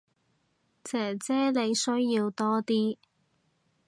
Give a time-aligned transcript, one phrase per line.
[0.83, 2.97] 姐姐你需要多啲